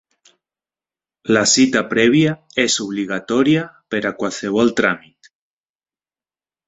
[1.35, 2.33] La cita prèvia
[2.65, 5.31] és obligatòria per a qualsevol tràmit.